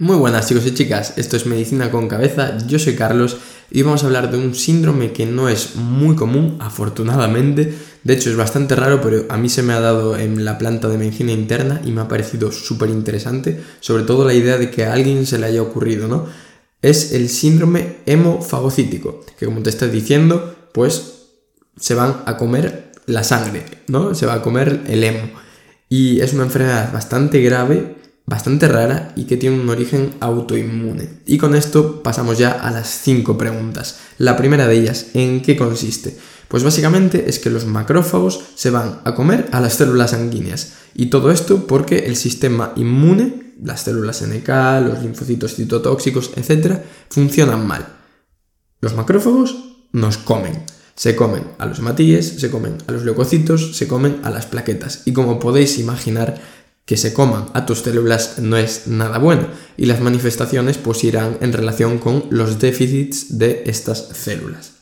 [0.00, 3.36] Muy buenas chicos y chicas, esto es Medicina con Cabeza, yo soy Carlos
[3.68, 8.30] y vamos a hablar de un síndrome que no es muy común, afortunadamente, de hecho
[8.30, 11.32] es bastante raro, pero a mí se me ha dado en la planta de medicina
[11.32, 15.26] interna y me ha parecido súper interesante, sobre todo la idea de que a alguien
[15.26, 16.26] se le haya ocurrido, ¿no?
[16.80, 21.24] Es el síndrome hemofagocítico, que como te estoy diciendo, pues
[21.76, 24.14] se van a comer la sangre, ¿no?
[24.14, 25.28] Se va a comer el hemo.
[25.88, 27.97] Y es una enfermedad bastante grave
[28.28, 31.20] bastante rara y que tiene un origen autoinmune.
[31.24, 34.00] Y con esto pasamos ya a las cinco preguntas.
[34.18, 36.16] La primera de ellas, ¿en qué consiste?
[36.48, 40.74] Pues básicamente es que los macrófagos se van a comer a las células sanguíneas.
[40.94, 44.48] Y todo esto porque el sistema inmune, las células NK,
[44.86, 47.86] los linfocitos citotóxicos, etc., funcionan mal.
[48.80, 49.56] Los macrófagos
[49.92, 50.64] nos comen.
[50.94, 55.02] Se comen a los hematíes, se comen a los leucocitos, se comen a las plaquetas.
[55.04, 56.40] Y como podéis imaginar,
[56.88, 61.36] que se coman a tus células no es nada bueno y las manifestaciones pues irán
[61.42, 64.72] en relación con los déficits de estas células.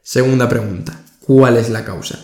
[0.00, 2.20] Segunda pregunta, ¿cuál es la causa?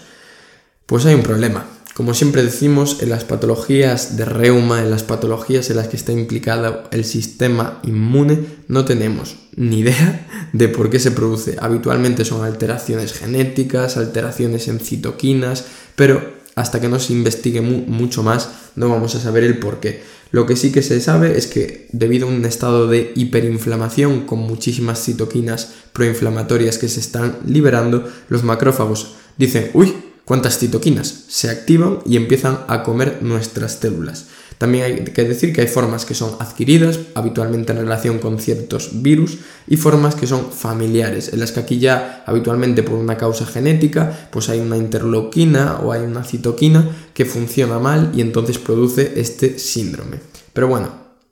[0.86, 1.66] Pues hay un problema.
[1.94, 6.12] Como siempre decimos, en las patologías de reuma, en las patologías en las que está
[6.12, 11.56] implicado el sistema inmune, no tenemos ni idea de por qué se produce.
[11.60, 15.64] Habitualmente son alteraciones genéticas, alteraciones en citoquinas,
[15.96, 20.02] pero hasta que no se investigue mucho más, no vamos a saber el por qué.
[20.30, 24.40] Lo que sí que se sabe es que debido a un estado de hiperinflamación con
[24.40, 31.24] muchísimas citoquinas proinflamatorias que se están liberando, los macrófagos dicen, uy, ¿cuántas citoquinas?
[31.28, 34.26] Se activan y empiezan a comer nuestras células.
[34.58, 39.02] También hay que decir que hay formas que son adquiridas, habitualmente en relación con ciertos
[39.02, 43.46] virus, y formas que son familiares, en las que aquí ya habitualmente por una causa
[43.46, 49.14] genética, pues hay una interleuquina o hay una citoquina que funciona mal y entonces produce
[49.16, 50.20] este síndrome.
[50.52, 50.88] Pero bueno,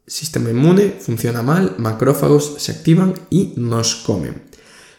[0.07, 4.43] sistema inmune funciona mal, macrófagos se activan y nos comen.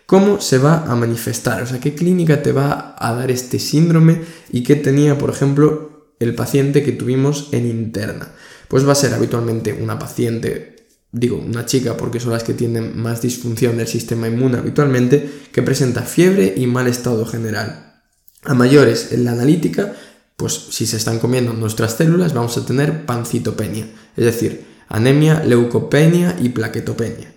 [0.05, 1.63] ¿Cómo se va a manifestar?
[1.63, 4.21] O sea, ¿qué clínica te va a dar este síndrome
[4.51, 5.92] y qué tenía, por ejemplo,
[6.23, 8.29] el paciente que tuvimos en interna.
[8.67, 12.97] Pues va a ser habitualmente una paciente, digo, una chica porque son las que tienen
[12.97, 18.01] más disfunción del sistema inmune habitualmente, que presenta fiebre y mal estado general.
[18.43, 19.93] A mayores, en la analítica,
[20.37, 26.35] pues si se están comiendo nuestras células vamos a tener pancitopenia, es decir, anemia, leucopenia
[26.41, 27.33] y plaquetopenia.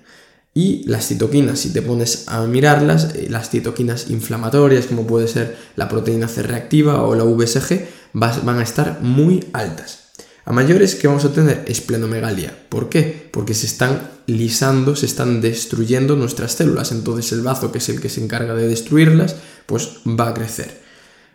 [0.55, 5.55] Y las citoquinas, si te pones a mirarlas, eh, las citoquinas inflamatorias, como puede ser
[5.77, 7.87] la proteína C reactiva o la VSG,
[8.17, 10.07] van a estar muy altas.
[10.47, 12.57] A mayores que vamos a tener esplenomegalia.
[12.69, 13.29] ¿Por qué?
[13.33, 16.93] Porque se están lisando, se están destruyendo nuestras células.
[16.93, 20.81] Entonces el bazo, que es el que se encarga de destruirlas, pues va a crecer.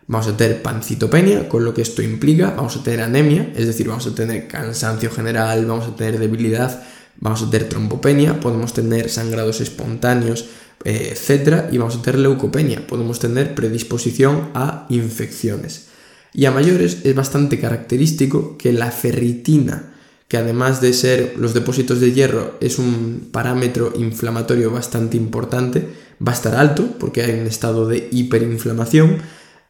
[0.08, 2.52] Vamos a tener pancitopenia, con lo que esto implica.
[2.56, 6.82] Vamos a tener anemia, es decir, vamos a tener cansancio general, vamos a tener debilidad,
[7.20, 10.46] vamos a tener trombopenia, podemos tener sangrados espontáneos,
[10.86, 11.66] eh, etc.
[11.72, 15.91] Y vamos a tener leucopenia, podemos tener predisposición a infecciones.
[16.34, 19.94] Y a mayores es bastante característico que la ferritina,
[20.28, 25.88] que además de ser los depósitos de hierro, es un parámetro inflamatorio bastante importante,
[26.26, 29.18] va a estar alto porque hay un estado de hiperinflamación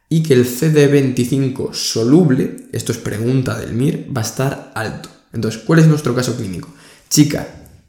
[0.08, 5.08] y que el CD25 soluble, esto es pregunta del MIR, va a estar alto.
[5.32, 6.68] Entonces, ¿cuál es nuestro caso clínico?
[7.08, 7.48] Chica,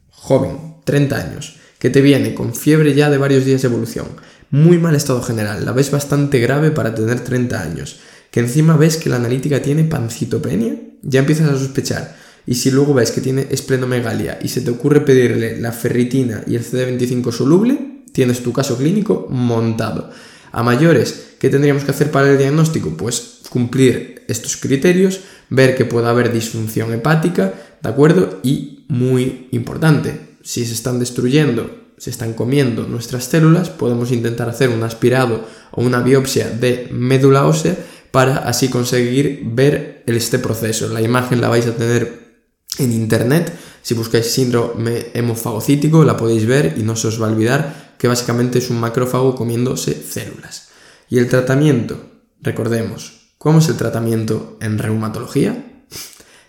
[0.09, 4.07] joven, 30 años, que te viene con fiebre ya de varios días de evolución,
[4.49, 7.99] muy mal estado general, la ves bastante grave para tener 30 años
[8.33, 12.15] que encima ves que la analítica tiene pancitopenia, ya empiezas a sospechar.
[12.47, 16.55] Y si luego ves que tiene esplenomegalia y se te ocurre pedirle la ferritina y
[16.55, 20.09] el CD25 soluble, tienes tu caso clínico montado.
[20.51, 22.97] A mayores, ¿qué tendríamos que hacer para el diagnóstico?
[22.97, 25.19] Pues cumplir estos criterios,
[25.51, 28.39] ver que pueda haber disfunción hepática, ¿de acuerdo?
[28.41, 34.69] Y muy importante, si se están destruyendo, se están comiendo nuestras células, podemos intentar hacer
[34.69, 37.77] un aspirado o una biopsia de médula ósea
[38.13, 40.87] para así conseguir ver este proceso.
[40.87, 42.45] La imagen la vais a tener
[42.77, 43.51] en internet.
[43.81, 48.07] Si buscáis síndrome hemofagocítico la podéis ver y no se os va a olvidar que
[48.07, 50.67] básicamente es un macrófago comiéndose células.
[51.09, 51.97] Y el tratamiento,
[52.39, 55.81] recordemos, ¿cómo es el tratamiento en reumatología?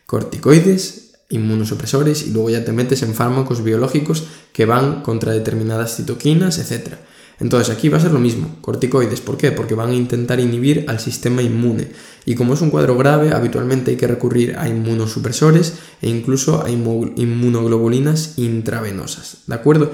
[0.05, 6.59] Corticoides, inmunosupresores y luego ya te metes en fármacos biológicos que van contra determinadas citoquinas,
[6.59, 6.97] etc.
[7.41, 9.53] Entonces aquí va a ser lo mismo, corticoides, ¿por qué?
[9.53, 11.89] Porque van a intentar inhibir al sistema inmune.
[12.25, 16.71] Y como es un cuadro grave, habitualmente hay que recurrir a inmunosupresores e incluso a
[16.71, 19.39] inmunoglobulinas intravenosas.
[19.47, 19.91] ¿De acuerdo?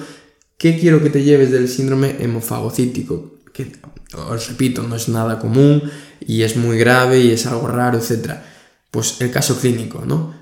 [0.59, 3.37] ¿Qué quiero que te lleves del síndrome hemofagocítico?
[3.53, 3.73] Que,
[4.15, 5.83] os repito, no es nada común
[6.21, 8.33] y es muy grave y es algo raro, etc.
[8.91, 10.41] Pues el caso clínico, ¿no?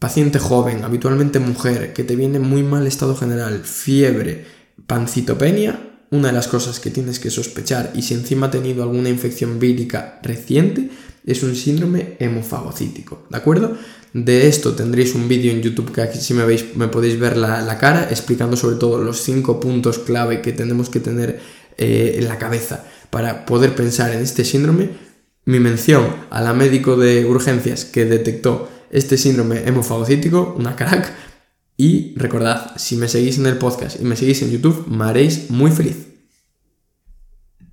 [0.00, 4.46] paciente joven, habitualmente mujer, que te viene muy mal estado general, fiebre,
[4.86, 9.08] pancitopenia, una de las cosas que tienes que sospechar y si encima ha tenido alguna
[9.08, 10.90] infección vírica reciente
[11.24, 13.76] es un síndrome hemofagocítico, ¿de acuerdo?
[14.12, 17.36] De esto tendréis un vídeo en YouTube que aquí si me veis me podéis ver
[17.36, 21.40] la, cara explicando sobre todo los cinco puntos clave que tenemos que tener
[21.78, 24.90] eh, en la cabeza para poder pensar en este síndrome.
[25.44, 31.12] Mi mención a la médico de urgencias que detectó este síndrome hemofagocítico, una crack,
[31.80, 35.48] y recordad, si me seguís en el podcast y me seguís en YouTube, me haréis
[35.48, 36.09] muy feliz.